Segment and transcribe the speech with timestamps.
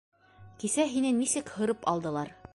[0.63, 2.35] —Кисә һине нисек һырып алдылар.